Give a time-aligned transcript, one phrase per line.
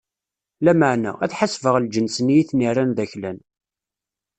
[0.65, 3.37] Lameɛna, ad ḥasbeɣ lǧens-nni i ten-irran d aklan.